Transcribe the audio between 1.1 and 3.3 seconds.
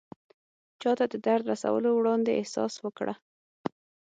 درد رسولو وړاندې احساس وکړه.